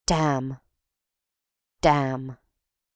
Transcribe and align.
"Damn!" 0.07 0.57
"Damn!" 1.81 2.39